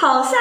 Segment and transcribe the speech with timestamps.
[0.00, 0.32] 好像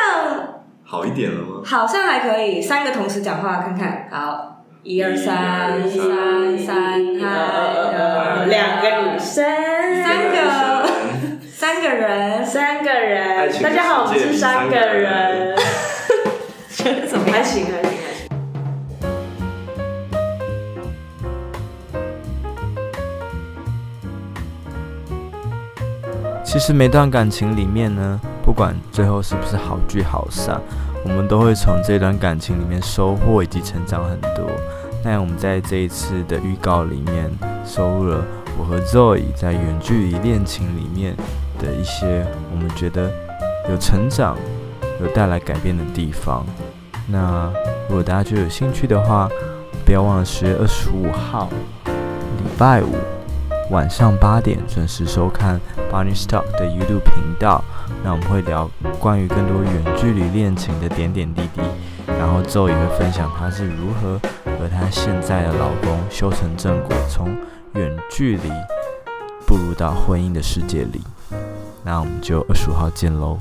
[0.83, 1.63] 好一点了吗？
[1.65, 4.07] 好像还可以，三个同时讲话看看。
[4.11, 6.75] 好，一二三，三三，
[7.19, 9.43] 嗨，两个女生，
[10.03, 10.87] 三个，
[11.49, 13.51] 三个人，三个人。
[13.63, 15.57] 大家好，我们是三个人。
[17.07, 17.37] 怎么样？
[17.37, 17.91] 还行，还行。
[26.43, 30.57] 其实每段感情里面呢，不管最后是不是好聚好散，
[31.03, 34.49] 我们都会从这段感情里面收获以及成长很多。
[35.03, 37.29] 那我们在这一次的预告里面
[37.65, 38.23] 收录了
[38.57, 41.13] 我和 Zoe 在远距离恋情里面
[41.59, 43.11] 的一些我们觉得
[43.69, 44.37] 有成长、
[45.01, 46.45] 有带来改变的地方。
[47.05, 47.51] 那
[47.89, 49.29] 如果大家就有兴趣的话，
[49.85, 51.49] 不要忘了十月二十五号
[52.37, 52.95] 礼拜五。
[53.69, 55.59] 晚上八点准时收看
[55.91, 57.61] Bunny Stock 的 YouTube 频道，
[58.07, 58.71] 那我们会聊
[59.01, 61.61] 关于更多远距离恋情的点点滴滴，
[62.07, 64.17] 然后 Zoe 也会分享她是如何
[64.57, 67.35] 和她现在的老公修成正果，从
[67.73, 68.49] 远距离
[69.45, 71.01] 步入到婚姻的世界里。
[71.83, 73.37] 那我们就二十五号见喽。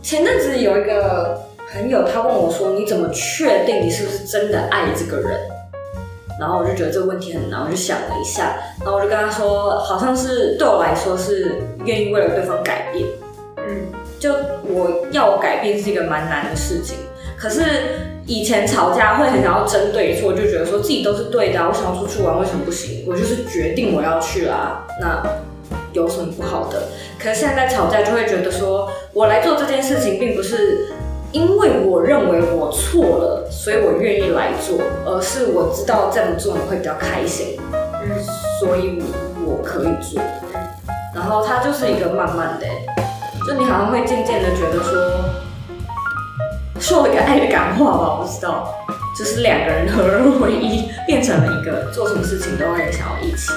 [0.00, 5.36] 前阵子有一个朋友，他问我说：“你怎么确定你是不是真的爱这个人？”
[6.40, 13.06] 然后我就觉得这个问题很难，我就想了一下，然后我就跟他说，好像是对我来说是愿意为了对方改变，
[13.58, 13.86] 嗯，
[14.18, 14.32] 就
[14.64, 16.98] 我要改变是一个蛮难的事情。
[17.36, 17.62] 可是
[18.26, 23.04] 以前吵架会很想要争对错，就觉得说自己都是对的，我想要出去玩为什么不行？
[23.06, 25.22] 我就是决定我要去啦，那
[25.92, 26.82] 有什么不好的？
[27.18, 30.88] 可是现在吵架就会觉得说我来做这件事情并不是。
[31.34, 37.58] 因为我认为我错了，所以我愿意来做，而是我知道这样做你会比较开心，
[38.60, 39.02] 所以
[39.44, 40.22] 我可以做。
[41.12, 42.66] 然后它就是一个慢慢的，
[43.44, 45.00] 就你好像会渐渐的觉得说，
[46.78, 48.72] 说了个爱的感化吧，我不知道，
[49.18, 53.50] 就是两个人合二为一，变成了一个做什么事情都会想要一起。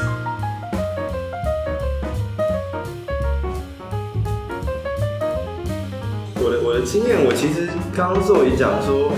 [6.82, 9.12] 经验，我其实刚刚 Zoe 讲说，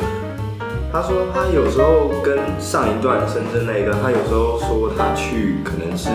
[0.91, 6.09] 他说他有时候跟上一段深圳那一段，他有时候说他去可能是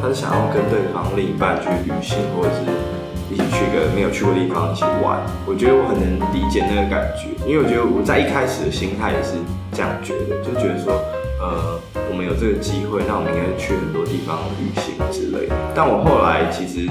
[0.00, 2.66] 他是想要跟对方另一半去旅行，或者是
[3.32, 5.20] 一起去个没有去过的地方一起玩。
[5.46, 9.36] 我觉得我很能理解那个感觉，因为我觉得我在一开始的心态也是
[9.72, 10.92] 这样觉得，就觉得说，
[11.40, 11.78] 呃，
[12.10, 15.54] 我们有这个机会，那我们应该去很多地方旅行之类的。
[15.74, 16.88] 但我后来其实。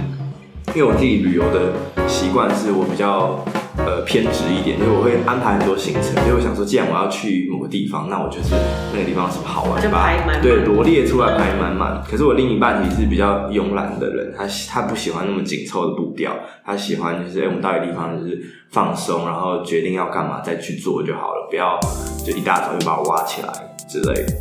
[0.73, 1.73] 因为我自己旅游的
[2.07, 3.43] 习惯是我比较
[3.77, 6.03] 呃偏执一点，因为我会安排很多行程。
[6.23, 8.55] 所以我想说，既然我要去某个地方，那我就是
[8.93, 10.11] 那个地方是好玩，就把
[10.41, 12.01] 对罗列出来排满满。
[12.09, 16.33] 可是我另一半其实是比较慵懒的人，他他不喜欢那么紧凑的步调，
[16.65, 21.79] 他喜欢就是哎、欸，我们到一个地方就是放松，然后决定要干嘛再去做就好了，不要
[22.25, 23.49] 就一大早就把我挖起来
[23.87, 24.33] 之类的。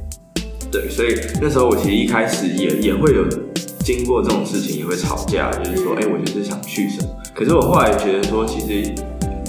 [0.72, 3.24] 对，所以那时候我其实一开始也也会有。
[3.82, 7.08] 经过这种事情也会吵架，就是说，哎、欸，我就是想去什么。
[7.34, 8.94] 可是我后来觉得说，其实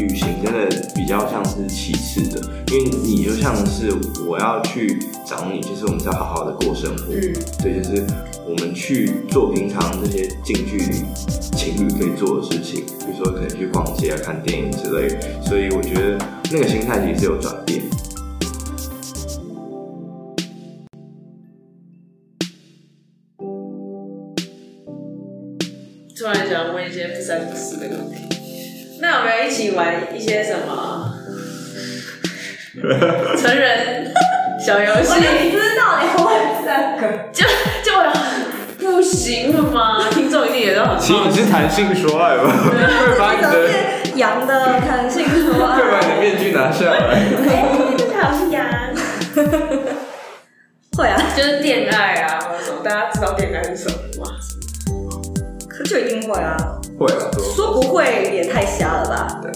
[0.01, 2.41] 旅行真的比较像是其次的，
[2.71, 3.91] 因为你就像是
[4.27, 7.05] 我要去找你，其实我们是要好好的过生活。
[7.09, 8.05] 嗯，对，就是
[8.47, 11.03] 我们去做平常这些近距离
[11.55, 15.09] 情侣可以做的事情，比如说可能去逛街啊、看电影之类。
[15.45, 16.17] 所以我觉得
[16.51, 17.81] 那个心态其实是有转变。
[26.17, 28.40] 突然想问一些不三不四的问题，
[29.01, 31.15] 那有没有一起玩一些什么
[33.35, 34.13] 成人
[34.63, 35.09] 小游戏？
[35.09, 35.15] 我
[35.51, 36.29] 知道你玩
[36.63, 37.03] 三个，
[37.33, 37.43] 就
[38.79, 40.07] 就不行了吗？
[40.11, 41.07] 听众一定也都很好奇。
[41.07, 42.43] 其实你是谈性说爱吧？
[42.69, 42.77] 会
[43.17, 43.47] 把你的
[44.15, 47.25] 羊的谈性说爱，会把你的面具拿下来。
[51.35, 52.77] 就是恋爱啊，或者什么？
[52.83, 54.31] 大家知道恋爱是什么吗？
[55.85, 56.55] 就一定会啊，
[57.01, 57.25] 会啊，
[57.55, 59.41] 说不会也太瞎了吧？
[59.41, 59.51] 对，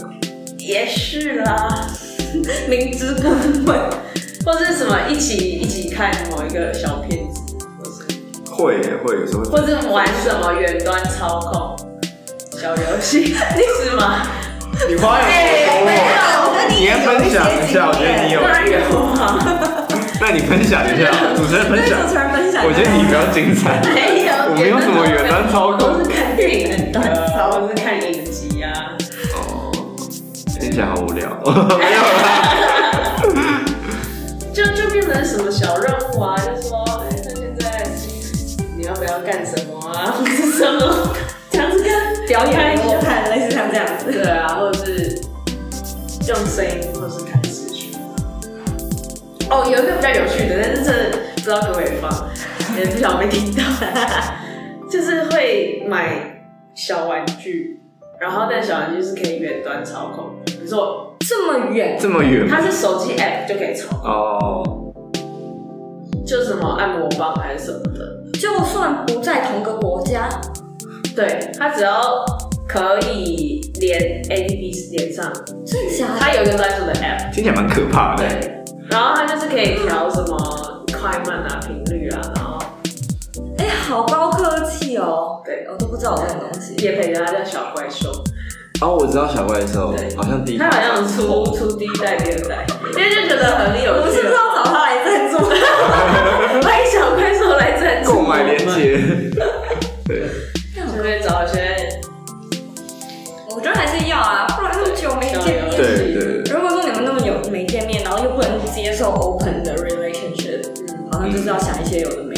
[0.57, 1.87] 也是啦，
[2.67, 3.29] 明知不
[3.71, 3.77] 会，
[4.43, 7.41] 或者是什么一起一起看某一个小片子，
[7.77, 8.01] 或是。
[8.51, 11.77] 会也会有时候，或者玩什么远端操控
[12.59, 14.25] 小游戏， 是吗？
[14.89, 18.77] 你花样多多，你先分享一下，我觉得你有，当然有
[19.21, 19.85] 啊。
[20.19, 21.99] 那你分享一下，主持人分享，
[22.65, 23.79] 我觉得你比较精彩。
[23.93, 26.01] 没有，我没有什么远端操控，
[26.45, 27.03] 电影远端
[27.33, 28.95] 操控，我是看影集啊。
[29.33, 29.71] 哦，
[30.59, 31.27] 听起来好无聊。
[31.43, 33.19] 没有啦。
[34.53, 36.35] 就就变成什么小任务啊？
[36.37, 37.89] 就说，哎，那现在
[38.77, 40.21] 你要不要干什么啊？
[40.55, 41.15] 什么？
[41.49, 44.11] 这样子跟表演给我看，类似像这样子。
[44.11, 45.19] 对啊，或者是
[46.27, 47.91] 用声音或是看视讯。
[49.49, 52.29] 哦，有一个比较有趣的，但是这不知道可不可以放，
[52.77, 53.63] 也不想被听到。
[54.87, 56.34] 就是会买
[56.75, 57.79] 小玩具，
[58.19, 64.93] 然后但小玩具是可以远端操控，比如说这么远，这么远，它是手机 app 就可以操控哦，
[66.27, 70.29] 就什么按摩棒还是什么的，就算不在同个国家，
[71.15, 72.25] 对，它只要
[72.67, 75.31] 可以连 APP 连上，
[75.65, 76.19] 真的假的？
[76.19, 78.27] 它有一个专属的 app，听起来蛮可怕的。
[78.27, 82.59] 对，然后它就是可以调什么快慢啊、频率啊，然后。
[83.57, 84.24] 哎、欸，好高
[85.75, 86.73] 我都不知道这种东西。
[86.75, 88.09] 业配的它叫小怪兽。
[88.79, 93.99] 哦，我知道小怪兽，好像第一，他好像出出第一代、第二代，因为就觉得很有趣。
[93.99, 95.37] 我是不是要找他来赞助？
[96.65, 98.13] 欢迎小怪兽来赞助。
[98.13, 99.01] 购买链接。
[100.07, 100.23] 对。
[100.73, 101.89] 顺便找一些。
[103.49, 105.69] 我觉得还是要啊，不然那么久没见面。
[105.75, 106.53] 对对，对。
[106.53, 112.35] 如果说你们那么久没见面，然后又不能接受 open 的 relationship，嗯，好像就是要想一些有的没。